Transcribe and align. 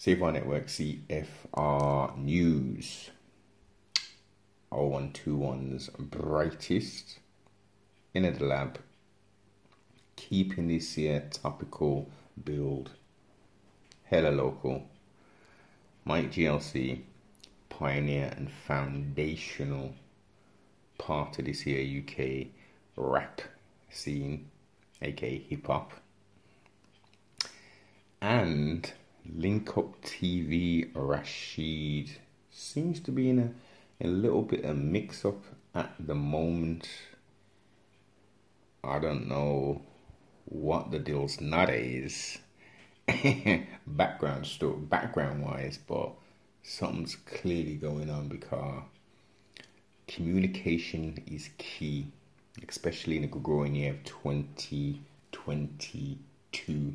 CFR 0.00 0.32
Network 0.32 0.66
CFR 0.66 2.18
News. 2.18 3.10
0121's 4.74 5.88
brightest 5.98 7.20
in 8.12 8.24
the 8.24 8.44
lab, 8.44 8.78
keeping 10.16 10.68
this 10.68 10.98
year 10.98 11.28
topical 11.30 12.10
build 12.44 12.90
hella 14.04 14.30
local. 14.30 14.84
Mike 16.04 16.32
GLC, 16.32 17.00
pioneer 17.68 18.34
and 18.36 18.50
foundational 18.50 19.94
part 20.98 21.38
of 21.38 21.44
this 21.44 21.64
year 21.66 22.02
UK 22.02 22.48
rap 22.96 23.40
scene, 23.90 24.50
aka 25.00 25.38
hip 25.38 25.66
hop. 25.66 25.92
And 28.20 28.92
Link 29.32 29.78
Up 29.78 30.02
TV 30.02 30.90
Rashid 30.94 32.10
seems 32.50 33.00
to 33.00 33.10
be 33.10 33.30
in 33.30 33.38
a, 33.38 33.50
a 34.04 34.06
little 34.06 34.42
bit 34.42 34.64
of 34.64 34.76
mix 34.76 35.24
up 35.24 35.42
at 35.74 35.94
the 35.98 36.14
moment. 36.14 36.86
I 38.82 38.98
don't 38.98 39.26
know 39.28 39.80
what 40.44 40.90
the 40.90 40.98
deal's 40.98 41.40
not 41.40 41.70
is 41.70 42.36
background 43.86 44.46
story 44.46 44.76
background 44.76 45.42
wise, 45.42 45.78
but 45.78 46.12
something's 46.62 47.16
clearly 47.16 47.76
going 47.76 48.10
on 48.10 48.28
because 48.28 48.82
communication 50.06 51.24
is 51.26 51.48
key, 51.56 52.08
especially 52.68 53.16
in 53.16 53.22
the 53.22 53.28
growing 53.28 53.74
year 53.74 53.92
of 53.92 54.04
2022. 54.04 56.94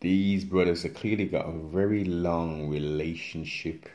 These 0.00 0.44
brothers 0.46 0.84
have 0.84 0.94
clearly 0.94 1.26
got 1.26 1.46
a 1.46 1.52
very 1.52 2.04
long 2.04 2.70
relationship, 2.70 3.86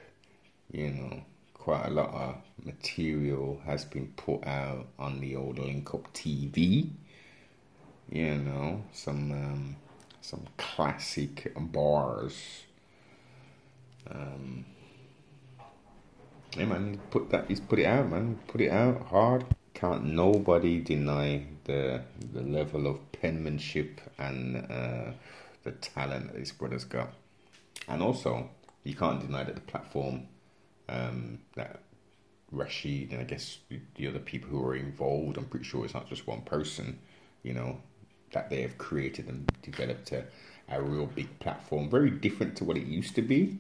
you 0.72 0.92
know. 0.92 1.22
Quite 1.56 1.88
a 1.88 1.90
lot 1.90 2.14
of 2.14 2.36
material 2.64 3.60
has 3.66 3.86
been 3.86 4.14
put 4.16 4.46
out 4.46 4.86
on 5.00 5.20
the 5.20 5.36
old 5.36 5.58
Link 5.58 5.92
Up 5.96 6.14
TV. 6.14 6.90
You 8.12 8.36
know, 8.36 8.84
some 8.94 9.32
um, 9.32 9.76
some 10.22 10.46
classic 10.58 11.52
bars. 11.58 12.62
Um, 14.08 14.66
yeah, 16.56 16.66
man, 16.66 17.02
put 17.10 17.32
that. 17.32 17.46
He's 17.48 17.60
put 17.60 17.80
it 17.80 17.88
out, 17.88 18.12
man. 18.12 18.38
Put 18.48 18.62
it 18.62 18.70
out 18.70 19.08
hard. 19.08 19.46
Can't 19.74 20.06
nobody 20.06 20.82
deny 20.82 21.48
the 21.64 22.02
the 22.32 22.44
level 22.44 22.86
of 22.86 23.12
penmanship 23.12 24.02
and 24.20 24.72
uh, 24.72 25.12
the 25.66 25.72
talent 25.72 26.32
that 26.32 26.40
this 26.40 26.54
brother's 26.54 26.86
got, 26.86 27.14
and 27.90 28.02
also 28.02 28.50
you 28.84 28.96
can't 28.96 29.20
deny 29.20 29.44
that 29.44 29.56
the 29.56 29.62
platform 29.62 30.28
um, 30.88 31.40
that 31.56 31.82
Rashid 32.52 33.12
and 33.12 33.20
I 33.20 33.26
guess 33.26 33.58
the 33.96 34.08
other 34.08 34.20
people 34.20 34.50
who 34.50 34.66
are 34.66 34.76
involved. 34.76 35.38
I'm 35.38 35.46
pretty 35.46 35.66
sure 35.66 35.84
it's 35.84 35.94
not 35.94 36.08
just 36.08 36.26
one 36.26 36.42
person. 36.42 37.00
You 37.44 37.54
know 37.54 37.82
that 38.32 38.50
they 38.50 38.62
have 38.62 38.78
created 38.78 39.28
and 39.28 39.52
developed 39.62 40.12
a, 40.12 40.26
a 40.70 40.82
real 40.82 41.06
big 41.06 41.40
platform, 41.40 41.90
very 41.90 42.10
different 42.10 42.56
to 42.58 42.64
what 42.64 42.78
it 42.78 42.86
used 42.86 43.16
to 43.16 43.22
be. 43.22 43.60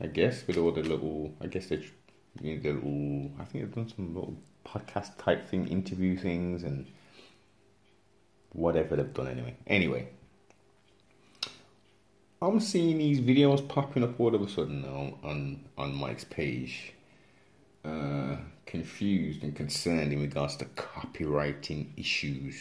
I 0.00 0.06
guess 0.06 0.46
with 0.46 0.56
all 0.56 0.72
the 0.72 0.82
little, 0.82 1.34
I 1.40 1.46
guess 1.46 1.66
they 1.66 1.84
you 2.40 2.56
know, 2.56 2.62
the 2.62 2.72
little, 2.72 3.30
I 3.38 3.44
think 3.44 3.64
they've 3.64 3.74
done 3.74 3.92
some 3.94 4.14
little 4.14 4.36
podcast 4.64 5.18
type 5.18 5.48
thing, 5.48 5.68
interview 5.68 6.16
things, 6.16 6.62
and 6.62 6.86
whatever 8.52 8.96
they've 8.96 9.12
done 9.12 9.28
anyway. 9.28 9.56
Anyway, 9.66 10.08
I'm 12.42 12.58
seeing 12.60 12.98
these 12.98 13.20
videos 13.20 13.66
popping 13.66 14.02
up 14.02 14.18
all 14.18 14.34
of 14.34 14.40
a 14.40 14.48
sudden 14.48 14.82
now 14.82 15.14
on 15.22 15.64
on 15.76 15.94
Mike's 15.94 16.24
page. 16.24 16.94
Uh, 17.84 18.36
confused 18.66 19.42
and 19.42 19.56
concerned 19.56 20.12
in 20.12 20.20
regards 20.20 20.54
to 20.56 20.64
copywriting 20.64 21.88
issues. 21.96 22.56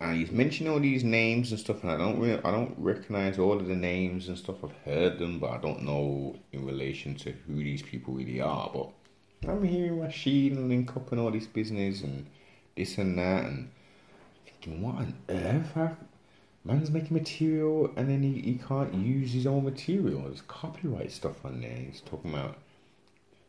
And 0.00 0.16
he's 0.16 0.30
mentioning 0.30 0.72
all 0.72 0.80
these 0.80 1.04
names 1.04 1.50
and 1.50 1.60
stuff, 1.60 1.82
and 1.82 1.92
I 1.92 1.96
don't 1.96 2.18
really, 2.18 2.40
I 2.42 2.50
don't 2.50 2.74
recognize 2.78 3.38
all 3.38 3.54
of 3.54 3.68
the 3.68 3.76
names 3.76 4.28
and 4.28 4.36
stuff. 4.36 4.64
I've 4.64 4.76
heard 4.84 5.18
them, 5.18 5.38
but 5.38 5.50
I 5.50 5.58
don't 5.58 5.82
know 5.82 6.36
in 6.52 6.66
relation 6.66 7.14
to 7.16 7.32
who 7.32 7.56
these 7.56 7.82
people 7.82 8.14
really 8.14 8.40
are. 8.40 8.70
But 8.72 8.90
I'm 9.50 9.62
hearing 9.62 10.00
Rashid 10.00 10.52
and 10.52 10.68
Link 10.68 10.96
Up 10.96 11.12
and 11.12 11.20
all 11.20 11.30
this 11.30 11.46
business 11.46 12.02
and 12.02 12.26
this 12.76 12.98
and 12.98 13.18
that, 13.18 13.44
and 13.44 13.70
thinking, 14.44 14.82
what 14.82 14.96
on 14.96 15.14
earth? 15.28 15.76
Man's 16.68 16.90
making 16.90 17.16
material 17.16 17.90
and 17.96 18.08
then 18.08 18.22
he, 18.22 18.40
he 18.40 18.60
can't 18.66 18.94
use 18.94 19.32
his 19.32 19.46
own 19.46 19.64
material. 19.64 20.22
There's 20.22 20.42
copyright 20.42 21.10
stuff 21.10 21.44
on 21.44 21.60
there. 21.62 21.70
He's 21.70 22.02
talking 22.02 22.32
about 22.32 22.58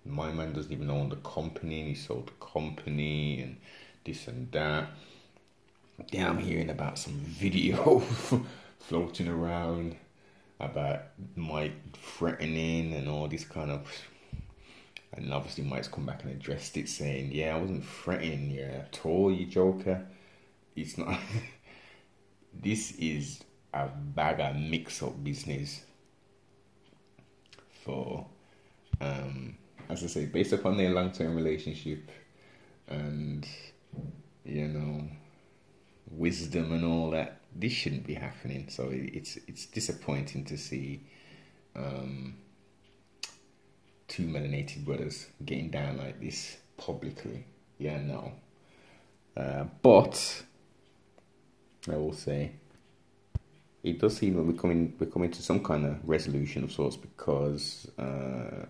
my 0.06 0.32
man 0.32 0.54
doesn't 0.54 0.72
even 0.72 0.90
own 0.90 1.10
the 1.10 1.18
company 1.18 1.82
and 1.82 1.90
he 1.90 1.96
sold 1.96 2.28
the 2.28 2.46
company 2.46 3.42
and 3.42 3.58
this 4.06 4.28
and 4.28 4.50
that. 4.54 4.88
Then 6.12 6.26
I'm 6.26 6.38
hearing 6.38 6.70
about 6.70 6.98
some 6.98 7.14
video 7.14 8.00
floating 8.80 9.28
around 9.28 9.98
about 10.62 11.02
Mike 11.36 11.74
threatening 11.94 12.94
and 12.94 13.10
all 13.10 13.28
this 13.28 13.44
kind 13.44 13.72
of 13.72 13.86
and 15.12 15.34
obviously 15.34 15.64
Mike's 15.64 15.88
come 15.88 16.06
back 16.06 16.24
and 16.24 16.32
addressed 16.32 16.78
it 16.78 16.88
saying, 16.88 17.32
Yeah, 17.32 17.56
I 17.56 17.60
wasn't 17.60 17.86
threatening 17.86 18.52
you 18.52 18.64
at 18.64 19.00
all, 19.04 19.32
you 19.32 19.46
joker. 19.46 20.06
It's 20.76 20.98
not 20.98 21.20
this 22.54 22.92
is 22.94 23.42
a 23.74 23.90
of 24.14 24.56
mix 24.56 25.04
up 25.04 25.24
business 25.24 25.84
for 27.84 28.26
um 29.02 29.56
as 29.90 30.04
I 30.04 30.08
say, 30.08 30.26
based 30.26 30.54
upon 30.54 30.78
their 30.78 30.92
long 30.92 31.12
term 31.12 31.36
relationship 31.36 32.12
and 32.88 33.48
you 34.46 34.68
know 34.68 35.10
wisdom 36.12 36.72
and 36.72 36.86
all 36.86 37.10
that, 37.12 37.42
this 37.56 37.74
shouldn't 37.74 38.06
be 38.06 38.14
happening. 38.14 38.68
So 38.70 38.90
it's 38.92 39.38
it's 39.48 39.66
disappointing 39.66 40.46
to 40.46 40.58
see 40.58 41.02
um, 41.76 42.36
two 44.08 44.28
melanated 44.28 44.86
brothers 44.86 45.28
getting 45.44 45.72
down 45.72 45.98
like 45.98 46.22
this 46.22 46.58
publicly. 46.78 47.46
Yeah, 47.80 48.00
no. 48.00 48.34
Uh, 49.36 49.66
but 49.82 50.44
I 51.92 51.98
will 51.98 52.14
say 52.14 52.52
it 53.84 54.00
does 54.00 54.18
seem 54.18 54.36
that 54.36 54.44
we're 54.44 54.60
coming 54.60 54.94
we're 55.00 55.08
coming 55.10 55.32
to 55.32 55.42
some 55.42 55.64
kind 55.64 55.86
of 55.86 55.98
resolution 56.08 56.64
of 56.64 56.72
sorts 56.72 56.96
because 56.98 57.90
uh, 57.98 58.66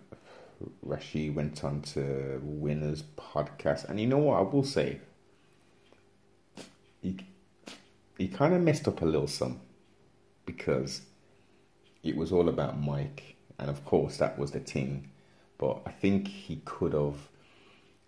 Rashid 0.83 1.35
went 1.35 1.63
on 1.63 1.81
to 1.93 2.39
Winners 2.43 3.03
podcast, 3.17 3.89
and 3.89 3.99
you 3.99 4.07
know 4.07 4.17
what 4.17 4.37
I 4.39 4.41
will 4.41 4.63
say. 4.63 4.99
He, 7.01 7.17
he 8.17 8.27
kind 8.27 8.53
of 8.53 8.61
messed 8.61 8.87
up 8.87 9.01
a 9.01 9.05
little 9.05 9.27
some 9.27 9.61
because 10.45 11.01
it 12.03 12.15
was 12.15 12.31
all 12.31 12.49
about 12.49 12.79
Mike, 12.79 13.35
and 13.57 13.69
of 13.69 13.85
course 13.85 14.17
that 14.17 14.37
was 14.37 14.51
the 14.51 14.59
thing. 14.59 15.09
But 15.57 15.81
I 15.85 15.91
think 15.91 16.27
he 16.27 16.61
could 16.65 16.93
have 16.93 17.15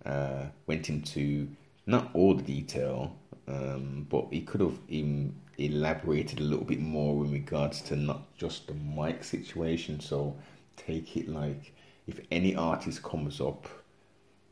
uh, 0.05 0.45
went 0.67 0.89
into 0.89 1.49
not 1.85 2.09
all 2.13 2.35
the 2.35 2.43
detail, 2.43 3.15
um, 3.47 4.07
but 4.09 4.27
he 4.31 4.41
could 4.41 4.61
have 4.61 4.79
even 4.87 5.35
elaborated 5.57 6.39
a 6.39 6.43
little 6.43 6.65
bit 6.65 6.79
more 6.79 7.23
in 7.25 7.31
regards 7.31 7.81
to 7.81 7.95
not 7.95 8.35
just 8.37 8.67
the 8.67 8.73
mic 8.73 9.23
situation. 9.23 9.99
So 9.99 10.35
take 10.77 11.17
it 11.17 11.27
like 11.27 11.73
if 12.07 12.19
any 12.31 12.55
artist 12.55 13.03
comes 13.03 13.39
up, 13.39 13.67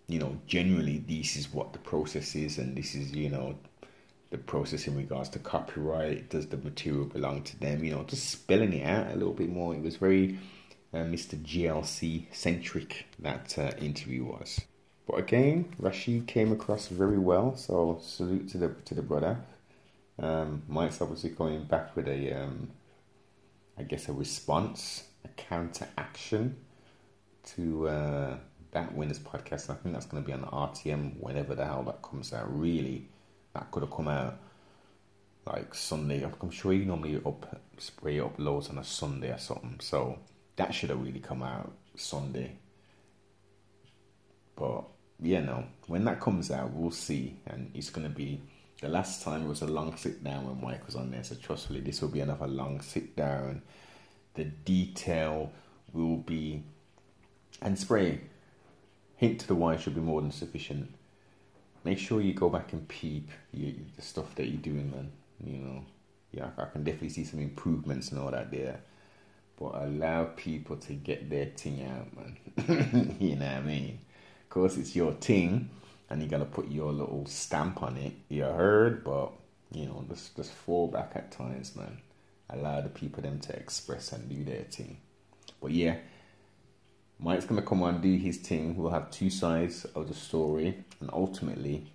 you 0.07 0.19
know, 0.19 0.37
generally 0.47 1.03
this 1.07 1.35
is 1.35 1.53
what 1.53 1.73
the 1.73 1.79
process 1.79 2.35
is, 2.35 2.57
and 2.57 2.75
this 2.75 2.95
is 2.95 3.13
you 3.13 3.29
know 3.29 3.55
the 4.31 4.37
process 4.37 4.87
in 4.87 4.95
regards 4.95 5.29
to 5.29 5.39
copyright. 5.39 6.29
Does 6.29 6.47
the 6.47 6.57
material 6.57 7.05
belong 7.05 7.43
to 7.43 7.59
them? 7.59 7.83
You 7.83 7.93
know, 7.93 8.03
just 8.03 8.29
spelling 8.29 8.73
it 8.73 8.85
out 8.85 9.11
a 9.11 9.15
little 9.15 9.33
bit 9.33 9.49
more. 9.49 9.73
It 9.73 9.81
was 9.81 9.97
very 9.97 10.39
uh, 10.93 10.99
Mr. 10.99 11.35
GLC 11.41 12.33
centric 12.33 13.05
that 13.19 13.57
uh, 13.57 13.71
interview 13.79 14.25
was. 14.25 14.61
But 15.09 15.21
again, 15.21 15.73
Rashid 15.79 16.27
came 16.27 16.51
across 16.51 16.87
very 16.87 17.17
well. 17.17 17.55
So 17.55 17.97
salute 17.99 18.47
to 18.49 18.59
the 18.59 18.69
to 18.85 18.93
the 18.93 19.01
brother. 19.01 19.37
Um, 20.19 20.61
Mike's 20.67 21.01
obviously 21.01 21.31
coming 21.31 21.63
back 21.63 21.95
with 21.95 22.07
a, 22.07 22.43
um, 22.43 22.69
I 23.75 23.83
guess, 23.83 24.07
a 24.07 24.13
response, 24.13 25.05
a 25.25 25.29
counter 25.29 25.87
action 25.97 26.57
to 27.55 27.87
uh, 27.87 28.37
that 28.71 28.93
winners 28.93 29.17
podcast. 29.17 29.71
I 29.71 29.75
think 29.75 29.95
that's 29.95 30.05
going 30.05 30.21
to 30.21 30.27
be 30.27 30.33
on 30.33 30.41
the 30.41 30.47
RTM 30.47 31.19
whenever 31.19 31.55
the 31.55 31.65
hell 31.65 31.81
that 31.83 32.03
comes 32.03 32.31
out. 32.31 32.45
Really, 32.59 33.07
that 33.53 33.71
could 33.71 33.81
have 33.81 33.91
come 33.91 34.09
out 34.09 34.37
like 35.47 35.73
Sunday. 35.73 36.23
I'm 36.23 36.51
sure 36.51 36.71
you 36.71 36.85
normally 36.85 37.19
up 37.25 37.59
spray 37.79 38.17
uploads 38.17 38.69
on 38.69 38.77
a 38.77 38.83
Sunday 38.83 39.31
or 39.31 39.39
something. 39.39 39.79
So 39.79 40.19
that 40.57 40.71
should 40.71 40.91
have 40.91 41.01
really 41.01 41.19
come 41.19 41.41
out 41.41 41.71
Sunday. 41.95 42.57
But 44.55 44.83
yeah, 45.21 45.41
no, 45.41 45.65
when 45.87 46.05
that 46.05 46.19
comes 46.19 46.51
out, 46.51 46.71
we'll 46.73 46.91
see, 46.91 47.35
and 47.45 47.71
it's 47.73 47.89
going 47.89 48.07
to 48.07 48.13
be 48.13 48.41
The 48.81 48.87
last 48.87 49.23
time 49.23 49.43
it 49.43 49.47
was 49.47 49.61
a 49.61 49.67
long 49.67 49.97
sit 49.97 50.23
down 50.23 50.47
when 50.47 50.61
Mike 50.61 50.85
was 50.85 50.95
on 50.95 51.11
there, 51.11 51.23
so 51.23 51.35
trust 51.35 51.69
me, 51.69 51.81
this 51.81 52.01
will 52.01 52.09
be 52.09 52.21
another 52.21 52.47
long 52.47 52.81
sit 52.81 53.15
down. 53.15 53.61
The 54.35 54.45
detail 54.45 55.51
will 55.91 56.17
be 56.17 56.63
and 57.61 57.77
spray. 57.77 58.21
Hint 59.17 59.41
to 59.41 59.47
the 59.47 59.55
wine 59.55 59.77
should 59.79 59.95
be 59.95 60.01
more 60.01 60.21
than 60.21 60.31
sufficient. 60.31 60.93
Make 61.83 61.97
sure 61.99 62.21
you 62.21 62.33
go 62.33 62.49
back 62.49 62.71
and 62.73 62.87
peep 62.87 63.29
you, 63.53 63.75
the 63.95 64.01
stuff 64.01 64.33
that 64.35 64.47
you're 64.47 64.61
doing, 64.61 64.91
man. 64.91 65.11
You 65.43 65.57
know, 65.59 65.85
yeah, 66.31 66.49
I 66.57 66.65
can 66.65 66.83
definitely 66.83 67.09
see 67.09 67.25
some 67.25 67.39
improvements 67.39 68.11
and 68.11 68.19
all 68.21 68.31
that 68.31 68.51
there. 68.51 68.79
But 69.57 69.75
allow 69.75 70.25
people 70.35 70.77
to 70.77 70.93
get 70.93 71.29
their 71.29 71.47
thing 71.47 71.83
out, 71.85 72.15
man. 72.15 73.17
you 73.19 73.35
know 73.35 73.45
what 73.45 73.55
I 73.55 73.61
mean? 73.61 73.99
Course, 74.49 74.77
it's 74.77 74.95
your 74.95 75.13
thing, 75.13 75.69
and 76.09 76.23
you 76.23 76.27
gotta 76.27 76.45
put 76.45 76.71
your 76.71 76.91
little 76.91 77.25
stamp 77.27 77.83
on 77.83 77.97
it. 77.97 78.13
You 78.29 78.43
heard, 78.43 79.03
but 79.03 79.31
you 79.71 79.85
know, 79.85 80.03
just 80.09 80.35
just 80.35 80.51
fall 80.51 80.87
back 80.87 81.11
at 81.15 81.31
times, 81.31 81.75
man. 81.75 81.99
Allow 82.49 82.81
the 82.81 82.89
people 82.89 83.21
them 83.21 83.39
to 83.41 83.55
express 83.55 84.11
and 84.11 84.27
do 84.27 84.43
their 84.43 84.63
thing. 84.63 84.97
But 85.61 85.71
yeah, 85.71 85.97
Mike's 87.19 87.45
gonna 87.45 87.61
come 87.61 87.83
on 87.83 88.01
do 88.01 88.15
his 88.17 88.37
thing. 88.37 88.75
We'll 88.75 88.89
have 88.91 89.11
two 89.11 89.29
sides 89.29 89.85
of 89.85 90.07
the 90.07 90.15
story, 90.15 90.83
and 90.99 91.11
ultimately, 91.13 91.85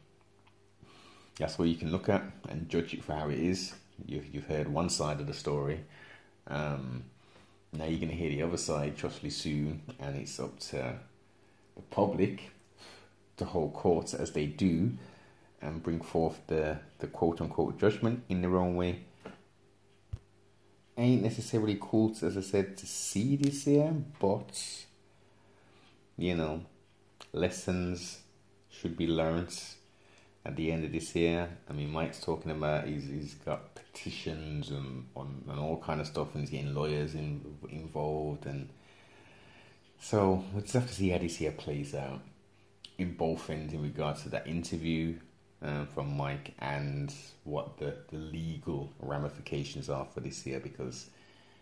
that's 1.36 1.58
what 1.58 1.68
you 1.68 1.74
can 1.74 1.90
look 1.90 2.08
at 2.08 2.22
and 2.48 2.68
judge 2.68 2.94
it 2.94 3.02
for 3.02 3.14
how 3.14 3.30
it 3.30 3.38
is. 3.40 3.74
You've 4.06 4.32
you've 4.32 4.46
heard 4.46 4.68
one 4.68 4.90
side 4.90 5.20
of 5.20 5.26
the 5.26 5.34
story. 5.34 5.80
Um, 6.46 7.04
now 7.72 7.86
you're 7.86 7.98
gonna 7.98 8.12
hear 8.12 8.30
the 8.30 8.42
other 8.42 8.58
side, 8.58 8.96
trust 8.96 9.24
me, 9.24 9.30
soon, 9.30 9.82
and 9.98 10.16
it's 10.16 10.38
up 10.38 10.60
to 10.70 11.00
the 11.76 11.82
public 11.82 12.50
the 13.36 13.46
whole 13.46 13.70
courts 13.70 14.14
as 14.14 14.32
they 14.32 14.46
do 14.46 14.92
and 15.60 15.82
bring 15.82 16.00
forth 16.00 16.40
the, 16.46 16.78
the 16.98 17.06
quote 17.06 17.40
unquote 17.40 17.78
judgment 17.78 18.22
in 18.28 18.42
their 18.42 18.56
own 18.56 18.76
way 18.76 19.00
ain't 20.96 21.22
necessarily 21.22 21.78
cool, 21.80 22.14
as 22.22 22.36
I 22.36 22.40
said, 22.40 22.76
to 22.78 22.86
see 22.86 23.36
this 23.36 23.66
year, 23.66 23.92
but 24.20 24.84
you 26.16 26.36
know, 26.36 26.62
lessons 27.32 28.20
should 28.70 28.96
be 28.96 29.06
learned 29.06 29.52
at 30.44 30.56
the 30.56 30.70
end 30.70 30.84
of 30.84 30.92
this 30.92 31.14
year. 31.16 31.48
I 31.68 31.72
mean, 31.72 31.90
Mike's 31.90 32.20
talking 32.20 32.50
about 32.50 32.86
he's, 32.86 33.08
he's 33.08 33.34
got 33.34 33.74
petitions 33.74 34.70
and 34.70 35.06
on 35.16 35.42
and 35.48 35.58
all 35.58 35.78
kind 35.78 36.00
of 36.00 36.06
stuff, 36.06 36.34
and 36.34 36.42
he's 36.42 36.50
getting 36.50 36.74
lawyers 36.74 37.14
in, 37.14 37.40
involved, 37.70 38.46
and 38.46 38.68
so 40.04 40.44
we'll 40.52 40.60
just 40.60 40.74
have 40.74 40.86
to 40.86 40.94
see 40.94 41.08
how 41.08 41.16
this 41.16 41.40
year 41.40 41.50
plays 41.50 41.94
out 41.94 42.20
in 42.98 43.14
both 43.14 43.48
ends 43.48 43.72
in 43.72 43.82
regards 43.82 44.22
to 44.22 44.28
that 44.28 44.46
interview 44.46 45.18
um, 45.62 45.86
from 45.86 46.14
Mike 46.14 46.52
and 46.58 47.14
what 47.44 47.78
the, 47.78 47.96
the 48.10 48.18
legal 48.18 48.92
ramifications 49.00 49.88
are 49.88 50.06
for 50.12 50.20
this 50.20 50.46
year 50.46 50.60
because 50.60 51.08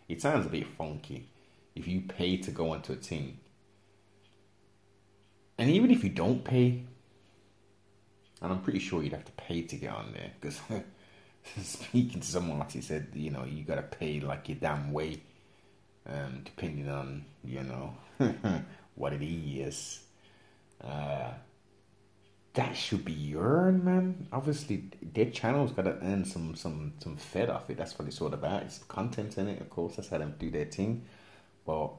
it 0.09 0.21
sounds 0.21 0.45
a 0.45 0.49
bit 0.49 0.67
funky. 0.77 1.29
If 1.73 1.87
you 1.87 2.01
pay 2.01 2.35
to 2.35 2.51
go 2.51 2.71
onto 2.71 2.91
a 2.91 2.97
team 2.97 3.39
and 5.57 5.69
even 5.69 5.89
if 5.89 6.03
you 6.03 6.09
don't 6.09 6.43
pay, 6.43 6.83
and 8.41 8.51
I'm 8.51 8.61
pretty 8.61 8.79
sure 8.79 9.01
you'd 9.01 9.13
have 9.13 9.23
to 9.23 9.31
pay 9.33 9.61
to 9.61 9.75
get 9.77 9.93
on 9.93 10.11
there 10.11 10.31
because 10.41 10.59
speaking 11.63 12.19
to 12.19 12.27
someone 12.27 12.59
like 12.59 12.73
he 12.73 12.81
said, 12.81 13.07
you 13.13 13.31
know, 13.31 13.45
you 13.45 13.63
gotta 13.63 13.83
pay 13.83 14.19
like 14.19 14.49
your 14.49 14.57
damn 14.57 14.91
way, 14.91 15.21
um, 16.07 16.41
depending 16.43 16.89
on 16.89 17.25
you 17.43 17.63
know 17.63 17.95
what 18.95 19.13
it 19.13 19.23
is. 19.23 20.01
Uh, 20.83 21.31
that 22.53 22.77
should 22.77 23.03
be 23.03 23.35
earned, 23.35 23.83
man. 23.83 24.27
Obviously, 24.31 24.83
their 25.01 25.31
channel's 25.31 25.71
got 25.71 25.85
to 25.85 25.97
earn 26.03 26.23
some 26.23 26.55
some 26.55 26.93
some 26.99 27.15
fed 27.17 27.49
off 27.49 27.69
it. 27.69 27.77
That's 27.77 27.97
what 27.97 28.07
it's 28.07 28.21
all 28.21 28.33
about. 28.33 28.63
It's 28.63 28.79
content 28.87 29.37
in 29.37 29.47
it, 29.47 29.61
of 29.61 29.69
course. 29.69 29.95
That's 29.95 30.09
how 30.09 30.19
them 30.19 30.35
do 30.37 30.51
their 30.51 30.65
thing. 30.65 31.05
But 31.65 31.91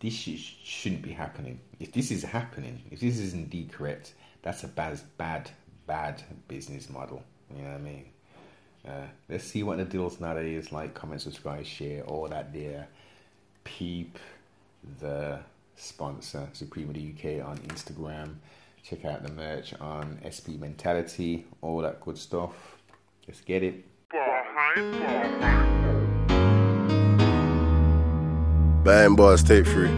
this 0.00 0.14
sh- 0.14 0.56
shouldn't 0.64 1.02
be 1.02 1.12
happening. 1.12 1.60
If 1.78 1.92
this 1.92 2.10
is 2.10 2.22
happening, 2.22 2.82
if 2.90 3.00
this 3.00 3.18
is 3.18 3.32
indeed 3.32 3.72
correct, 3.72 4.14
that's 4.42 4.64
a 4.64 4.68
bad, 4.68 5.00
bad, 5.16 5.50
bad 5.86 6.22
business 6.48 6.90
model. 6.90 7.22
You 7.54 7.62
know 7.62 7.70
what 7.70 7.76
I 7.76 7.78
mean? 7.78 8.06
Uh, 8.86 9.06
let's 9.28 9.44
see 9.44 9.62
what 9.62 9.78
the 9.78 9.84
deals 9.84 10.20
nowadays 10.20 10.70
like. 10.70 10.94
Comment, 10.94 11.20
subscribe, 11.20 11.64
share, 11.64 12.02
all 12.04 12.28
that 12.28 12.52
there. 12.52 12.86
Peep 13.64 14.18
the 15.00 15.40
sponsor, 15.74 16.48
Supreme 16.52 16.88
of 16.88 16.94
the 16.94 17.12
UK 17.12 17.44
on 17.46 17.58
Instagram. 17.58 18.36
Check 18.82 19.04
out 19.04 19.24
the 19.24 19.32
merch 19.32 19.74
on 19.80 20.20
SP 20.22 20.54
Mentality, 20.60 21.44
all 21.60 21.82
that 21.82 22.00
good 22.00 22.16
stuff. 22.16 22.52
Let's 23.26 23.40
get 23.40 23.64
it. 23.64 23.84
Bang 28.84 29.16
boys, 29.16 29.42
tape 29.42 29.66
free. 29.66 29.88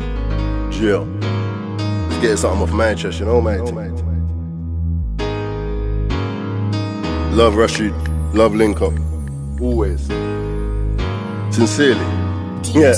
Jill. 0.70 1.04
Let's 1.04 2.22
get 2.22 2.38
something 2.38 2.62
off 2.62 2.72
Manchester, 2.72 3.24
you 3.24 3.30
know, 3.30 3.42
mate. 3.42 3.60
Love 7.34 7.56
Rashid, 7.56 7.92
love 8.34 8.54
Link 8.54 8.80
Up. 8.80 8.92
Always. 9.60 10.06
Sincerely. 11.54 12.00
Yeah. 12.74 12.92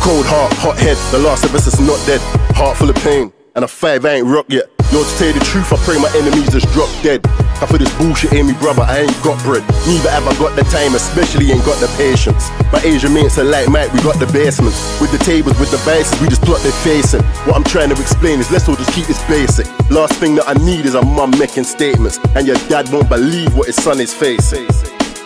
Cold 0.00 0.24
heart, 0.26 0.52
hot 0.54 0.78
head, 0.78 0.96
the 1.12 1.18
last 1.18 1.44
of 1.44 1.54
us 1.54 1.66
is 1.66 1.78
not 1.80 2.04
dead. 2.06 2.20
Heart 2.56 2.78
full 2.78 2.90
of 2.90 2.96
pain, 2.96 3.32
and 3.54 3.64
a 3.64 3.68
five 3.68 4.04
ain't 4.06 4.26
rock 4.26 4.46
yet. 4.48 4.64
Lord, 4.92 5.06
to 5.06 5.18
tell 5.18 5.28
you 5.28 5.34
the 5.34 5.44
truth, 5.44 5.72
I 5.72 5.76
pray 5.84 5.98
my 5.98 6.10
enemies 6.16 6.50
just 6.50 6.66
drop 6.72 6.88
dead. 7.02 7.20
I 7.60 7.66
feel 7.66 7.78
this 7.78 7.92
bullshit 7.98 8.32
in 8.32 8.46
me, 8.46 8.54
brother, 8.54 8.82
I 8.82 9.00
ain't 9.00 9.22
got 9.22 9.36
bread. 9.44 9.60
Neither 9.86 10.10
have 10.10 10.26
I 10.26 10.32
got 10.40 10.56
the 10.56 10.64
time, 10.72 10.94
especially 10.94 11.52
ain't 11.52 11.64
got 11.64 11.76
the 11.76 11.92
patience. 12.00 12.48
My 12.72 12.80
Asian 12.80 13.12
mates 13.12 13.36
are 13.36 13.44
like 13.44 13.68
Mike, 13.68 13.92
we 13.92 14.00
got 14.00 14.18
the 14.18 14.26
basements. 14.32 14.80
With 15.00 15.12
the 15.12 15.18
tables, 15.18 15.58
with 15.60 15.70
the 15.70 15.76
vices, 15.84 16.18
we 16.22 16.28
just 16.28 16.40
plot 16.40 16.62
their 16.62 16.72
facing. 16.80 17.20
What 17.44 17.56
I'm 17.56 17.64
trying 17.64 17.90
to 17.90 18.00
explain 18.00 18.40
is 18.40 18.50
let's 18.50 18.66
all 18.68 18.76
just 18.76 18.92
keep 18.92 19.06
this 19.06 19.20
basic. 19.28 19.66
Last 19.90 20.14
thing 20.14 20.36
that 20.36 20.48
I 20.48 20.54
need 20.64 20.86
is 20.86 20.94
a 20.94 21.02
mum 21.04 21.32
making 21.38 21.64
statements, 21.64 22.18
and 22.34 22.46
your 22.46 22.56
dad 22.72 22.88
won't 22.88 23.10
believe 23.10 23.54
what 23.54 23.66
his 23.66 23.76
son 23.76 24.00
is 24.00 24.14
facing. 24.14 24.66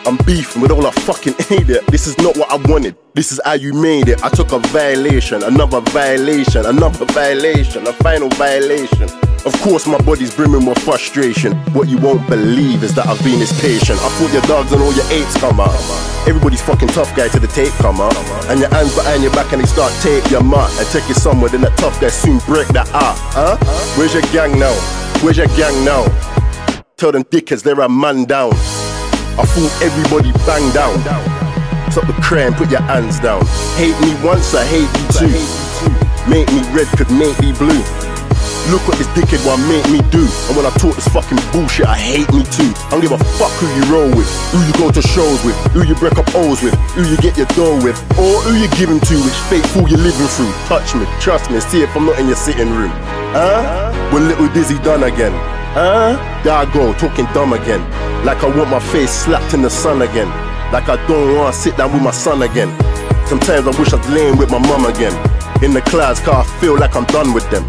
I'm 0.07 0.19
beefing 0.27 0.61
with 0.61 0.73
all 0.73 0.87
I 0.87 0.91
fucking 0.91 1.35
it. 1.39 1.87
This 1.87 2.07
is 2.07 2.19
not 2.19 2.37
what 2.37 2.51
I 2.51 2.57
wanted. 2.69 2.97
This 3.15 3.31
is 3.31 3.41
how 3.45 3.55
you 3.55 3.73
made 3.73 4.09
it. 4.09 4.23
I 4.25 4.29
took 4.29 4.53
a 4.53 4.59
violation, 4.59 5.43
another 5.45 5.81
violation, 5.81 6.67
another 6.67 7.07
violation, 7.07 7.87
a 7.87 7.93
final 7.93 8.29
violation. 8.31 9.09
Of 9.45 9.53
course, 9.61 9.87
my 9.87 9.99
body's 9.99 10.35
brimming 10.35 10.65
with 10.65 10.79
frustration. 10.79 11.53
What 11.77 11.87
you 11.89 11.99
won't 11.99 12.27
believe 12.31 12.83
is 12.83 12.95
that 12.95 13.07
I've 13.07 13.23
been 13.23 13.39
this 13.39 13.53
patient. 13.61 14.01
I 14.01 14.09
thought 14.17 14.33
your 14.33 14.41
dogs 14.49 14.73
and 14.73 14.81
all 14.81 14.93
your 14.95 15.05
apes 15.13 15.37
come 15.37 15.61
out. 15.61 15.77
Everybody's 16.27 16.63
fucking 16.63 16.89
tough 16.89 17.15
guy 17.15 17.29
to 17.29 17.39
the 17.39 17.49
tape 17.49 17.73
come 17.75 18.01
out. 18.01 18.17
And 18.49 18.59
your 18.59 18.71
hands 18.71 18.95
behind 18.97 19.23
your 19.23 19.33
back 19.33 19.53
and 19.53 19.61
they 19.61 19.67
start 19.67 19.93
tape 20.01 20.31
your 20.31 20.43
mark 20.43 20.73
and 20.81 20.89
take 20.89 21.07
you 21.09 21.15
somewhere. 21.15 21.51
Then 21.51 21.61
that 21.61 21.77
tough 21.77 22.01
guy 22.01 22.09
soon 22.09 22.39
break 22.47 22.69
that 22.69 22.89
up. 22.95 23.21
Huh? 23.37 23.57
Where's 24.01 24.15
your 24.15 24.25
gang 24.33 24.59
now? 24.59 24.73
Where's 25.21 25.37
your 25.37 25.53
gang 25.61 25.77
now? 25.85 26.09
Tell 26.97 27.13
them 27.13 27.25
dickheads 27.25 27.63
they're 27.63 27.79
a 27.81 27.89
man 27.89 28.25
down. 28.25 28.53
I 29.37 29.45
thought 29.45 29.73
everybody 29.85 30.33
bang 30.49 30.65
down. 30.73 30.97
Stop 31.93 32.07
the 32.07 32.17
crime, 32.25 32.55
put 32.55 32.71
your 32.71 32.81
hands 32.81 33.21
down. 33.21 33.45
Hate 33.77 33.99
me 34.01 34.17
once, 34.25 34.55
I 34.55 34.65
hate 34.65 34.89
you 34.89 35.29
too. 35.29 35.37
Make 36.31 36.49
me 36.49 36.65
red, 36.73 36.89
could 36.97 37.11
make 37.11 37.39
me 37.41 37.53
blue. 37.53 38.04
Look 38.73 38.89
what 38.89 38.97
this 38.97 39.09
dickhead 39.13 39.45
want 39.45 39.61
make 39.69 39.85
me 39.93 40.01
do. 40.09 40.25
And 40.49 40.57
when 40.57 40.65
I 40.65 40.73
talk 40.81 40.97
this 40.97 41.09
fucking 41.13 41.37
bullshit, 41.53 41.85
I 41.85 42.01
hate 42.01 42.33
me 42.33 42.49
too. 42.49 42.73
I 42.89 42.97
don't 42.97 43.05
give 43.05 43.13
a 43.13 43.21
fuck 43.37 43.53
who 43.61 43.69
you 43.77 43.85
roll 43.93 44.09
with, 44.09 44.25
who 44.57 44.65
you 44.65 44.73
go 44.81 44.89
to 44.91 45.03
shows 45.05 45.37
with, 45.45 45.53
who 45.77 45.85
you 45.85 45.95
break 45.97 46.17
up 46.17 46.25
O's 46.35 46.63
with, 46.65 46.73
who 46.97 47.05
you 47.05 47.17
get 47.19 47.37
your 47.37 47.47
dough 47.53 47.77
with, 47.85 48.01
or 48.17 48.41
who 48.49 48.57
you 48.57 48.69
giving 48.81 49.01
to, 49.05 49.15
which 49.21 49.37
fake 49.53 49.67
fool 49.77 49.85
you're 49.85 50.01
living 50.01 50.29
through. 50.33 50.49
Touch 50.65 50.95
me, 50.97 51.05
trust 51.21 51.51
me, 51.51 51.61
see 51.61 51.83
if 51.83 51.95
I'm 51.95 52.07
not 52.07 52.19
in 52.19 52.27
your 52.27 52.41
sitting 52.41 52.73
room. 52.73 52.91
Huh? 53.37 53.93
When 54.13 54.29
little 54.29 54.49
Dizzy 54.57 54.79
done 54.81 55.05
again. 55.05 55.33
Huh? 55.77 56.17
There 56.43 56.55
I 56.55 56.65
go, 56.73 56.95
talking 56.95 57.27
dumb 57.37 57.53
again. 57.53 57.85
Like 58.25 58.43
I 58.43 58.49
want 58.57 58.71
my 58.71 58.81
face 58.81 59.11
slapped 59.11 59.53
in 59.53 59.61
the 59.61 59.69
sun 59.69 60.01
again. 60.01 60.29
Like 60.73 60.89
I 60.89 60.97
don't 61.07 61.37
wanna 61.37 61.53
sit 61.53 61.77
down 61.77 61.93
with 61.93 62.03
my 62.03 62.13
son 62.13 62.41
again. 62.41 62.73
Sometimes 63.29 63.67
I 63.69 63.79
wish 63.79 63.93
I'd 63.93 64.09
laying 64.09 64.39
with 64.39 64.51
my 64.51 64.59
mum 64.59 64.87
again. 64.87 65.13
In 65.63 65.75
the 65.75 65.83
clouds, 65.83 66.21
cause 66.21 66.49
I 66.49 66.61
feel 66.61 66.79
like 66.79 66.97
I'm 66.97 67.05
done 67.07 67.35
with 67.35 67.49
them. 67.51 67.65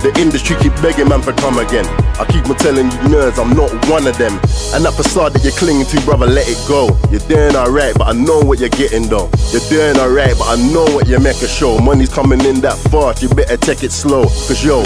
The 0.00 0.14
industry 0.20 0.56
keep 0.60 0.74
begging 0.80 1.08
man 1.08 1.22
for 1.22 1.32
come 1.32 1.58
again. 1.58 1.84
I 2.18 2.24
keep 2.30 2.48
on 2.48 2.56
telling 2.56 2.86
you 2.86 2.98
nerds 3.10 3.38
I'm 3.38 3.54
not 3.56 3.70
one 3.90 4.06
of 4.06 4.16
them. 4.16 4.38
And 4.74 4.84
that 4.84 4.94
facade 4.94 5.32
that 5.34 5.42
you're 5.42 5.52
clinging 5.52 5.86
to, 5.86 6.00
brother, 6.02 6.26
let 6.26 6.46
it 6.48 6.58
go. 6.68 6.86
You're 7.10 7.26
doing 7.26 7.56
alright, 7.56 7.94
but 7.98 8.06
I 8.06 8.12
know 8.12 8.40
what 8.40 8.60
you're 8.60 8.68
getting 8.70 9.08
though. 9.08 9.30
You're 9.50 9.64
doing 9.70 9.96
alright, 9.96 10.36
but 10.36 10.44
I 10.44 10.56
know 10.56 10.84
what 10.92 11.08
you 11.08 11.18
make 11.18 11.40
a 11.40 11.48
show. 11.48 11.78
Money's 11.78 12.12
coming 12.12 12.44
in 12.44 12.60
that 12.60 12.76
fast, 12.92 13.22
you 13.22 13.30
better 13.30 13.56
take 13.56 13.82
it 13.82 13.92
slow. 13.92 14.24
Cause 14.24 14.62
yo, 14.62 14.82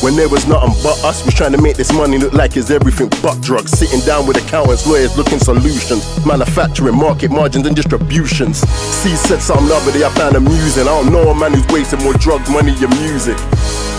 when 0.00 0.16
there 0.16 0.30
was 0.30 0.46
nothing 0.46 0.72
but 0.82 0.96
us, 1.04 1.24
we 1.26 1.32
trying 1.32 1.52
to 1.52 1.60
make 1.60 1.76
this 1.76 1.92
money 1.92 2.16
look 2.16 2.32
like 2.32 2.56
it's 2.56 2.70
everything 2.70 3.10
but 3.22 3.38
drugs. 3.42 3.72
Sitting 3.72 4.00
down 4.00 4.26
with 4.26 4.38
accountants, 4.38 4.86
lawyers 4.86 5.14
looking 5.18 5.38
solutions. 5.38 6.02
Manufacturing, 6.24 6.96
market 6.96 7.30
margins, 7.30 7.66
and 7.66 7.76
distributions. 7.76 8.60
C 8.60 9.14
said 9.14 9.42
something 9.42 9.68
the 9.68 9.74
other 9.74 9.92
day 9.92 10.04
I 10.04 10.08
found 10.10 10.36
amusing. 10.36 10.84
I 10.84 11.02
don't 11.02 11.12
know 11.12 11.28
a 11.28 11.34
man 11.38 11.52
who's 11.52 11.66
wasting 11.68 12.02
more 12.02 12.14
drugs, 12.14 12.48
money, 12.48 12.72
and 12.72 13.00
music. 13.00 13.36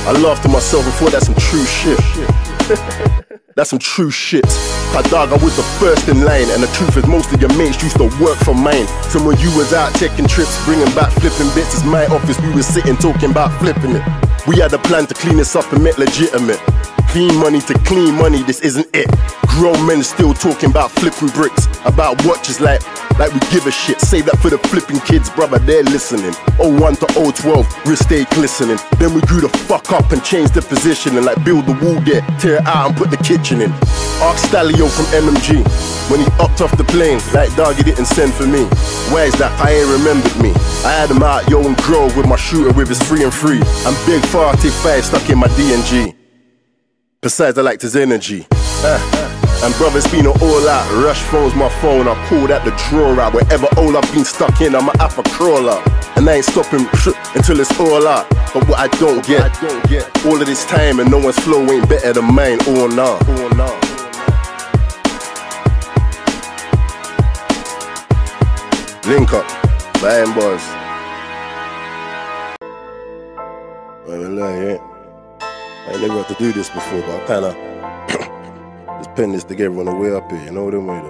I 0.09 0.13
laughed 0.23 0.41
to 0.41 0.49
myself 0.49 0.85
and 0.85 0.93
thought 0.95 1.11
that's 1.11 1.27
some 1.27 1.35
true 1.35 1.65
shit. 1.65 3.25
That's 3.59 3.71
some 3.71 3.79
true 3.79 4.09
shit. 4.09 4.45
I 4.95 5.03
was 5.43 5.57
the 5.57 5.67
first 5.83 6.07
in 6.07 6.23
line, 6.23 6.47
and 6.49 6.63
the 6.63 6.71
truth 6.71 6.95
is 6.95 7.05
most 7.05 7.33
of 7.33 7.41
your 7.41 7.53
mates 7.57 7.83
used 7.83 7.97
to 7.97 8.07
work 8.23 8.37
for 8.47 8.55
mine. 8.55 8.87
So 9.11 9.19
when 9.19 9.37
you 9.37 9.51
was 9.57 9.73
out 9.73 9.93
taking 9.95 10.27
trips, 10.27 10.63
bringing 10.63 10.87
back 10.95 11.11
flipping 11.19 11.53
bits, 11.53 11.75
it's 11.75 11.83
my 11.83 12.05
office, 12.05 12.39
we 12.39 12.53
was 12.53 12.65
sitting 12.65 12.95
talking 12.95 13.31
about 13.31 13.51
flipping 13.59 13.97
it. 13.99 14.03
We 14.47 14.59
had 14.59 14.71
a 14.71 14.77
plan 14.79 15.07
to 15.07 15.13
clean 15.13 15.35
this 15.35 15.57
up 15.57 15.69
and 15.73 15.83
make 15.83 15.97
legitimate. 15.97 16.59
Clean 17.11 17.35
money 17.35 17.59
to 17.67 17.73
clean 17.79 18.15
money, 18.15 18.43
this 18.43 18.61
isn't 18.61 18.87
it. 18.93 19.11
Grown 19.49 19.85
men 19.85 20.03
still 20.03 20.33
talking 20.33 20.69
about 20.69 20.89
flipping 20.91 21.27
bricks, 21.35 21.67
about 21.83 22.23
watches 22.23 22.61
like, 22.61 22.79
like 23.19 23.33
we 23.33 23.39
give 23.51 23.67
a 23.67 23.71
shit. 23.71 23.99
Save 23.99 24.25
that 24.25 24.39
for 24.39 24.49
the 24.49 24.57
flipping 24.71 24.99
kids, 25.01 25.29
brother, 25.29 25.59
they're 25.59 25.83
listening. 25.83 26.33
01 26.57 26.95
to 26.95 27.05
012, 27.13 27.67
wrist 27.85 28.03
stay 28.03 28.23
glistening. 28.31 28.79
Then 28.97 29.13
we 29.13 29.21
grew 29.27 29.41
the 29.41 29.49
fuck 29.67 29.91
up 29.91 30.11
and 30.11 30.23
changed 30.23 30.53
the 30.55 30.61
position 30.61 31.17
and 31.17 31.25
like 31.25 31.43
build 31.43 31.67
the 31.67 31.73
wall 31.83 31.99
there, 32.01 32.21
tear 32.39 32.55
it 32.55 32.65
out 32.65 32.89
and 32.89 32.97
put 32.97 33.11
the 33.11 33.17
kitchen 33.17 33.61
in. 33.61 33.71
Ask 34.23 34.47
Stalio 34.47 34.87
from 34.87 35.05
MMG 35.11 35.61
when 36.09 36.21
he 36.21 36.27
upped 36.39 36.61
off 36.61 36.75
the 36.77 36.85
plane, 36.85 37.19
like 37.33 37.53
dog 37.55 37.75
he 37.75 37.83
didn't 37.83 38.07
send 38.07 38.33
for 38.33 38.47
me. 38.47 38.63
Why 39.11 39.27
is 39.27 39.35
that? 39.35 39.51
I 39.59 39.71
ain't 39.75 39.91
remembered 39.91 40.35
me. 40.41 40.51
I 40.87 40.95
had 40.95 41.11
him 41.11 41.21
out 41.21 41.49
yo 41.49 41.59
and 41.67 41.75
Grove 41.83 42.15
with 42.15 42.25
my 42.25 42.37
shooter 42.37 42.71
with 42.73 42.87
his 42.87 43.03
free 43.03 43.23
and 43.23 43.33
free. 43.33 43.59
I'm 43.85 43.95
big 44.07 44.25
45 44.25 45.05
stuck 45.05 45.29
in 45.29 45.37
my 45.37 45.47
DNG. 45.49 46.15
Besides, 47.21 47.57
I 47.57 47.61
liked 47.63 47.81
his 47.81 47.97
energy. 47.97 48.47
Uh, 48.51 49.28
and 49.61 49.73
brother's 49.75 50.07
been 50.07 50.25
an 50.25 50.33
all 50.41 50.69
out. 50.69 51.03
Rush 51.03 51.21
phones 51.23 51.53
my 51.55 51.69
phone. 51.81 52.07
I 52.07 52.15
pulled 52.27 52.51
out 52.51 52.63
the 52.63 52.71
drawer 52.89 53.19
out. 53.19 53.33
Wherever 53.33 53.67
all 53.77 53.95
I've 53.97 54.11
been 54.13 54.23
stuck 54.23 54.61
in, 54.61 54.75
I'm 54.75 54.87
an 54.87 54.99
alpha 54.99 55.23
crawler. 55.23 55.81
And 56.15 56.29
I 56.29 56.35
ain't 56.35 56.45
stopping 56.45 56.87
until 57.35 57.59
it's 57.59 57.79
all 57.79 58.07
out. 58.07 58.29
But 58.53 58.67
what 58.67 58.79
I 58.79 58.87
don't 58.99 59.25
get, 59.25 59.41
I 59.43 59.61
don't 59.61 59.89
get 59.89 60.25
all 60.25 60.39
of 60.39 60.47
this 60.47 60.65
time 60.65 60.99
and 60.99 61.11
no 61.11 61.19
one's 61.19 61.37
flow 61.39 61.61
ain't 61.69 61.89
better 61.89 62.13
than 62.13 62.33
mine. 62.33 62.59
All 62.67 62.87
now. 62.87 63.19
All 63.27 63.49
now. 63.55 63.75
Link 69.07 69.33
up, 69.33 69.47
buying 70.01 70.31
bars. 70.35 70.61
Well, 74.07 74.33
yeah. 74.33 74.77
I 75.41 75.91
ain't 75.91 76.01
never 76.01 76.23
had 76.23 76.27
to 76.27 76.35
do 76.35 76.51
this 76.53 76.69
before, 76.69 77.01
but 77.01 77.23
I 77.23 77.25
kinda 77.25 77.78
pen 79.19 79.33
this 79.33 79.43
together 79.43 79.77
on 79.77 79.85
the 79.85 79.93
way 79.93 80.13
up 80.13 80.31
here, 80.31 80.45
you 80.45 80.51
know 80.51 80.63
what 80.63 80.73
I 80.73 80.77
mean? 80.77 81.03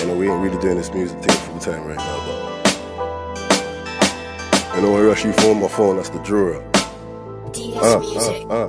You 0.00 0.06
know, 0.08 0.16
we 0.18 0.28
ain't 0.28 0.42
really 0.42 0.58
doing 0.58 0.76
this 0.76 0.92
music 0.92 1.16
thing 1.20 1.36
full 1.46 1.60
time 1.60 1.86
right 1.86 1.96
now, 1.96 2.18
but 2.26 2.34
you 4.74 4.82
know 4.82 4.92
when 4.94 5.06
rush 5.06 5.24
you 5.24 5.32
phone 5.34 5.60
my 5.60 5.68
phone, 5.68 5.94
that's 5.94 6.08
the 6.08 6.18
drawer. 6.24 6.60
Uh, 7.54 8.00
uh, 8.00 8.42
uh, 8.50 8.66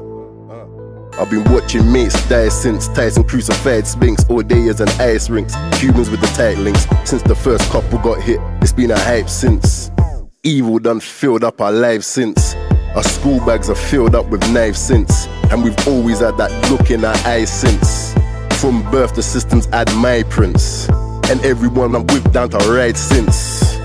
uh. 0.53 1.19
I've 1.19 1.31
been 1.31 1.43
watching 1.51 1.91
mates 1.91 2.29
die 2.29 2.49
since 2.49 2.87
Tyson 2.89 3.23
crucified 3.23 3.87
Spinks 3.87 4.23
all 4.29 4.43
day 4.43 4.67
as 4.67 4.79
an 4.79 4.89
ice 5.01 5.27
rinks. 5.27 5.55
Cubans 5.79 6.11
with 6.11 6.21
the 6.21 6.27
tight 6.27 6.59
links. 6.59 6.85
Since 7.03 7.23
the 7.23 7.33
first 7.33 7.67
couple 7.71 7.97
got 7.97 8.21
hit, 8.21 8.39
it's 8.61 8.73
been 8.73 8.91
a 8.91 8.99
hype 8.99 9.27
since. 9.27 9.89
Evil 10.43 10.77
done 10.77 10.99
filled 10.99 11.43
up 11.43 11.61
our 11.61 11.71
lives 11.71 12.05
since. 12.05 12.53
Our 12.95 13.01
school 13.01 13.39
bags 13.43 13.71
are 13.71 13.75
filled 13.75 14.13
up 14.13 14.27
with 14.27 14.47
knives 14.51 14.77
since, 14.79 15.25
and 15.51 15.63
we've 15.63 15.87
always 15.87 16.19
had 16.19 16.37
that 16.37 16.51
look 16.69 16.91
in 16.91 17.03
our 17.03 17.15
eyes 17.25 17.51
since. 17.51 18.13
From 18.59 18.83
birth, 18.91 19.15
the 19.15 19.23
systems 19.23 19.65
had 19.67 19.93
my 19.95 20.23
prints, 20.23 20.89
and 21.29 21.43
everyone 21.45 21.95
I'm 21.95 22.05
with 22.07 22.31
down 22.31 22.49
to 22.49 22.57
ride 22.71 22.97
since. 22.97 23.77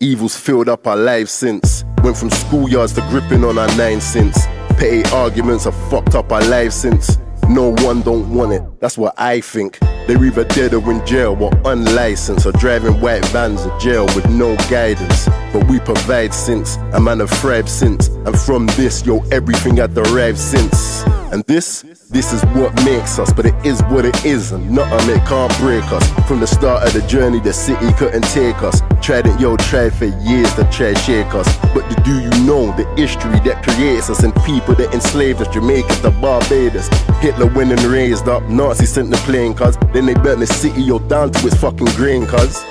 Evils 0.00 0.36
filled 0.36 0.68
up 0.68 0.86
our 0.86 0.96
lives 0.96 1.30
since. 1.30 1.84
Went 2.02 2.16
from 2.16 2.30
schoolyards 2.30 2.94
to 2.94 3.00
gripping 3.10 3.44
on 3.44 3.58
our 3.58 3.68
nine 3.76 4.00
since. 4.00 4.46
Petty 4.70 5.04
arguments 5.12 5.64
have 5.64 5.76
fucked 5.90 6.14
up 6.14 6.32
our 6.32 6.42
lives 6.44 6.74
since. 6.74 7.18
No 7.48 7.70
one 7.78 8.02
don't 8.02 8.32
want 8.32 8.52
it, 8.52 8.62
that's 8.80 8.96
what 8.96 9.14
I 9.18 9.40
think. 9.40 9.78
They're 10.06 10.24
either 10.24 10.44
dead 10.44 10.74
or 10.74 10.90
in 10.90 11.04
jail 11.06 11.36
or 11.40 11.52
unlicensed 11.64 12.46
or 12.46 12.52
driving 12.52 13.00
white 13.00 13.24
vans 13.26 13.62
to 13.62 13.78
jail 13.78 14.06
with 14.16 14.28
no 14.28 14.56
guidance. 14.68 15.26
But 15.52 15.68
we 15.68 15.78
provide 15.80 16.34
since, 16.34 16.76
a 16.92 17.00
man 17.00 17.20
of 17.20 17.30
thrived 17.30 17.68
since. 17.68 18.08
And 18.08 18.38
from 18.38 18.66
this, 18.68 19.04
yo, 19.06 19.20
everything 19.30 19.76
had 19.76 19.94
derived 19.94 20.38
since. 20.38 21.04
And 21.32 21.42
this, 21.44 21.80
this 22.10 22.34
is 22.34 22.44
what 22.54 22.74
makes 22.84 23.18
us, 23.18 23.32
but 23.32 23.46
it 23.46 23.54
is 23.64 23.80
what 23.84 24.04
it 24.04 24.22
is, 24.22 24.52
and 24.52 24.70
nothing 24.70 25.16
it 25.16 25.26
can't 25.26 25.50
break 25.60 25.82
us. 25.84 26.06
From 26.28 26.40
the 26.40 26.46
start 26.46 26.86
of 26.86 26.92
the 26.92 27.00
journey, 27.08 27.40
the 27.40 27.54
city 27.54 27.90
couldn't 27.94 28.24
take 28.24 28.62
us. 28.62 28.82
Tried 29.00 29.26
it, 29.26 29.40
yo, 29.40 29.56
tried 29.56 29.94
for 29.94 30.04
years 30.04 30.52
to 30.56 30.64
try 30.70 30.92
shake 30.92 31.34
us. 31.34 31.48
But 31.72 31.88
do 32.04 32.20
you 32.20 32.28
know 32.44 32.76
the 32.76 32.84
history 32.98 33.40
that 33.48 33.62
creates 33.64 34.10
us 34.10 34.24
and 34.24 34.34
people 34.44 34.74
that 34.74 34.92
enslaved 34.92 35.40
us, 35.40 35.48
Jamaicans 35.48 36.02
the 36.02 36.10
Barbados? 36.10 36.88
Hitler 37.22 37.48
and 37.62 37.82
raised 37.84 38.28
up, 38.28 38.42
Nazis 38.50 38.90
sent 38.92 39.08
the 39.08 39.16
plane, 39.28 39.54
cuz 39.54 39.78
then 39.94 40.04
they 40.04 40.14
burnt 40.14 40.40
the 40.40 40.46
city, 40.46 40.82
yo, 40.82 40.98
down 40.98 41.32
to 41.32 41.46
its 41.46 41.56
fucking 41.56 41.92
grain, 41.96 42.26
cuz. 42.26 42.62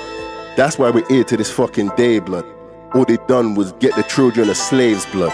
That's 0.56 0.78
why 0.78 0.90
we're 0.90 1.08
here 1.08 1.24
to 1.24 1.36
this 1.36 1.50
fucking 1.50 1.90
day, 1.96 2.20
blood. 2.20 2.44
All 2.94 3.04
they 3.04 3.18
done 3.26 3.56
was 3.56 3.72
get 3.80 3.96
the 3.96 4.04
children 4.04 4.48
of 4.48 4.56
slaves' 4.56 5.04
blood. 5.06 5.32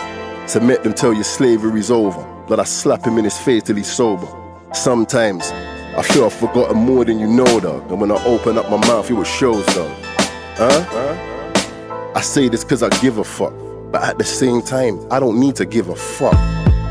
Submit 0.48 0.82
them 0.82 0.94
till 0.94 1.12
your 1.12 1.24
slavery's 1.24 1.90
over. 1.90 2.37
But 2.48 2.60
I 2.60 2.64
slap 2.64 3.04
him 3.04 3.18
in 3.18 3.24
his 3.24 3.36
face 3.38 3.64
till 3.64 3.76
he's 3.76 3.92
sober. 3.92 4.26
Sometimes 4.72 5.50
I 5.96 6.02
feel 6.02 6.24
I've 6.24 6.32
forgotten 6.32 6.78
more 6.78 7.04
than 7.04 7.18
you 7.18 7.26
know, 7.26 7.60
dog. 7.60 7.90
And 7.90 8.00
when 8.00 8.10
I 8.10 8.24
open 8.24 8.56
up 8.56 8.70
my 8.70 8.78
mouth, 8.78 9.10
it 9.10 9.26
shows, 9.26 9.66
dog. 9.74 9.90
Huh? 10.56 10.84
huh? 10.88 12.12
I 12.14 12.20
say 12.22 12.48
this 12.48 12.64
cause 12.64 12.82
I 12.82 12.88
give 13.00 13.18
a 13.18 13.24
fuck. 13.24 13.52
But 13.92 14.02
at 14.02 14.18
the 14.18 14.24
same 14.24 14.62
time, 14.62 15.06
I 15.10 15.20
don't 15.20 15.38
need 15.38 15.56
to 15.56 15.66
give 15.66 15.88
a 15.88 15.96
fuck. 15.96 16.34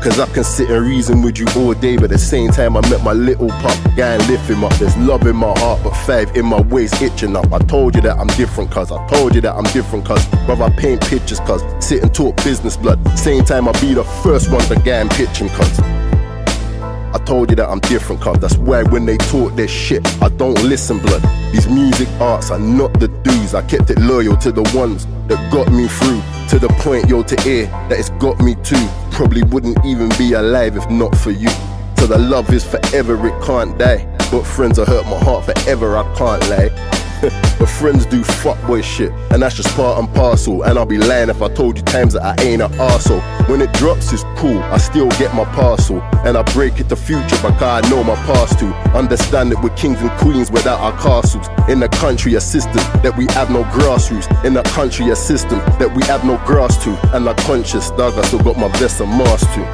Cause 0.02 0.20
I 0.20 0.26
can 0.26 0.44
sit 0.44 0.70
and 0.70 0.86
reason 0.86 1.22
with 1.22 1.38
you 1.38 1.46
all 1.56 1.74
day, 1.74 1.96
but 1.96 2.04
at 2.04 2.10
the 2.10 2.18
same 2.18 2.50
time 2.50 2.76
I 2.76 2.88
met 2.88 3.02
my 3.02 3.12
little 3.12 3.48
pup, 3.48 3.76
guy 3.96 4.16
lift 4.28 4.48
him 4.48 4.62
up. 4.62 4.72
There's 4.74 4.96
love 4.96 5.26
in 5.26 5.34
my 5.34 5.52
heart, 5.58 5.80
but 5.82 5.92
five 6.06 6.36
in 6.36 6.46
my 6.46 6.60
waist 6.60 7.02
itching 7.02 7.34
up. 7.34 7.52
I 7.52 7.58
told 7.58 7.96
you 7.96 8.00
that 8.02 8.16
I'm 8.16 8.28
different, 8.28 8.70
cuz 8.70 8.92
I 8.92 9.04
told 9.08 9.34
you 9.34 9.40
that 9.40 9.54
I'm 9.56 9.64
different, 9.72 10.06
cuz 10.06 10.24
brother 10.46 10.70
paint 10.76 11.00
pictures, 11.00 11.40
cuz 11.40 11.62
sit 11.80 12.02
and 12.02 12.14
talk 12.14 12.36
business 12.44 12.76
blood. 12.76 12.98
Same 13.18 13.44
time 13.44 13.68
I 13.68 13.72
be 13.80 13.92
the 13.92 14.04
first 14.22 14.52
one 14.52 14.62
to 14.68 14.76
get 14.76 15.02
and 15.02 15.10
pitching, 15.10 15.48
cuz. 15.48 15.80
I 15.80 17.18
told 17.24 17.50
you 17.50 17.56
that 17.56 17.68
I'm 17.68 17.80
different, 17.80 18.22
cuz 18.22 18.38
that's 18.38 18.56
why 18.56 18.84
when 18.84 19.04
they 19.04 19.16
talk 19.16 19.56
their 19.56 19.66
shit, 19.66 20.06
I 20.22 20.28
don't 20.28 20.62
listen, 20.62 21.00
blood. 21.00 21.22
These 21.52 21.68
music 21.68 22.08
arts 22.20 22.52
are 22.52 22.60
not 22.60 23.00
the 23.00 23.08
dudes, 23.08 23.52
I 23.52 23.62
kept 23.62 23.90
it 23.90 23.98
loyal 23.98 24.36
to 24.36 24.52
the 24.52 24.62
ones 24.78 25.06
that 25.26 25.40
got 25.50 25.72
me 25.72 25.88
through. 25.88 26.22
To 26.50 26.58
the 26.60 26.68
point, 26.84 27.08
yo, 27.08 27.24
to 27.24 27.36
air 27.48 27.66
that 27.88 27.98
it's 27.98 28.10
got 28.10 28.38
me 28.40 28.54
too. 28.62 28.88
Probably 29.18 29.42
wouldn't 29.42 29.84
even 29.84 30.10
be 30.10 30.34
alive 30.34 30.76
if 30.76 30.88
not 30.88 31.12
for 31.18 31.32
you. 31.32 31.48
So 31.96 32.06
the 32.06 32.16
love 32.16 32.52
is 32.52 32.64
forever, 32.64 33.14
it 33.26 33.42
can't 33.42 33.76
die. 33.76 34.06
But 34.30 34.44
friends 34.44 34.78
have 34.78 34.86
hurt 34.86 35.06
my 35.06 35.18
heart 35.18 35.44
forever, 35.44 35.96
I 35.96 36.04
can't 36.14 36.48
lie. 36.48 36.97
but 37.58 37.66
friends 37.66 38.06
do 38.06 38.22
fuckboy 38.22 38.82
shit, 38.82 39.10
and 39.32 39.42
that's 39.42 39.56
just 39.56 39.74
part 39.74 39.98
and 39.98 40.12
parcel. 40.14 40.62
And 40.62 40.78
I'll 40.78 40.86
be 40.86 40.98
lying 40.98 41.28
if 41.28 41.42
I 41.42 41.52
told 41.52 41.76
you 41.76 41.82
times 41.82 42.12
that 42.12 42.22
I 42.22 42.42
ain't 42.42 42.62
an 42.62 42.70
arsehole. 42.72 43.22
When 43.48 43.60
it 43.60 43.72
drops, 43.72 44.12
it's 44.12 44.22
cool, 44.36 44.58
I 44.62 44.78
still 44.78 45.08
get 45.10 45.34
my 45.34 45.44
parcel. 45.46 46.00
And 46.24 46.36
I 46.36 46.42
break 46.52 46.78
it 46.78 46.88
to 46.90 46.96
future 46.96 47.36
because 47.42 47.84
I 47.84 47.88
know 47.90 48.04
my 48.04 48.14
past 48.26 48.58
too. 48.58 48.72
Understand 48.94 49.50
that 49.52 49.62
we're 49.62 49.74
kings 49.74 50.00
and 50.00 50.10
queens 50.12 50.50
without 50.50 50.80
our 50.80 50.92
castles. 51.00 51.48
In 51.68 51.80
the 51.80 51.88
country, 51.88 52.34
a 52.34 52.40
system 52.40 52.78
that 53.02 53.14
we 53.16 53.26
have 53.32 53.50
no 53.50 53.64
grassroots. 53.64 54.28
In 54.44 54.54
the 54.54 54.62
country, 54.62 55.10
a 55.10 55.16
system 55.16 55.58
that 55.80 55.92
we 55.94 56.04
have 56.04 56.24
no 56.24 56.36
grass 56.46 56.82
to. 56.84 56.90
And 57.16 57.28
I'm 57.28 57.36
conscious, 57.36 57.90
dog, 57.90 58.14
I 58.14 58.22
still 58.26 58.42
got 58.42 58.56
my 58.56 58.68
vest 58.78 59.00
and 59.00 59.10
mask 59.10 59.46
too. 59.54 59.66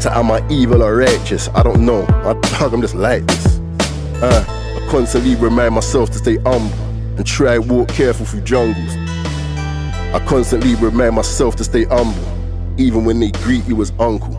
So 0.00 0.10
am 0.10 0.30
I 0.30 0.46
evil 0.48 0.82
or 0.82 0.96
righteous? 0.96 1.48
I 1.54 1.64
don't 1.64 1.84
know. 1.84 2.04
I 2.06 2.34
dog, 2.58 2.72
I'm 2.72 2.80
just 2.80 2.94
like 2.94 3.26
this. 3.26 3.58
Uh. 4.22 4.57
I 4.88 4.90
constantly 4.90 5.34
remind 5.34 5.74
myself 5.74 6.08
to 6.12 6.16
stay 6.16 6.38
humble 6.38 6.72
and 7.18 7.26
try 7.26 7.58
walk 7.58 7.88
careful 7.88 8.24
through 8.24 8.40
jungles. 8.40 8.96
I 8.96 10.24
constantly 10.26 10.76
remind 10.76 11.14
myself 11.14 11.56
to 11.56 11.64
stay 11.64 11.84
humble, 11.84 12.24
even 12.78 13.04
when 13.04 13.20
they 13.20 13.30
greet 13.30 13.66
you 13.68 13.82
as 13.82 13.92
uncle. 14.00 14.34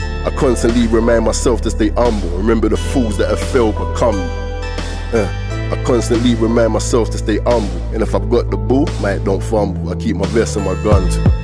I 0.00 0.32
constantly 0.38 0.86
remind 0.86 1.24
myself 1.24 1.62
to 1.62 1.70
stay 1.70 1.88
humble. 1.88 2.28
Remember 2.38 2.68
the 2.68 2.76
fools 2.76 3.18
that 3.18 3.28
have 3.28 3.40
failed 3.40 3.74
but 3.74 3.92
come. 3.96 4.14
Uh, 5.12 5.28
I 5.72 5.82
constantly 5.84 6.36
remind 6.36 6.72
myself 6.72 7.10
to 7.10 7.18
stay 7.18 7.38
humble. 7.38 7.82
And 7.92 8.04
if 8.04 8.14
I've 8.14 8.30
got 8.30 8.52
the 8.52 8.56
ball, 8.56 8.88
mate, 9.02 9.24
don't 9.24 9.42
fumble. 9.42 9.90
I 9.90 9.96
keep 9.96 10.14
my 10.14 10.28
vest 10.28 10.54
and 10.58 10.64
my 10.64 10.80
gun 10.84 11.10
too. 11.10 11.39